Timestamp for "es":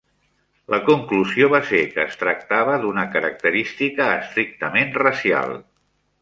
2.11-2.17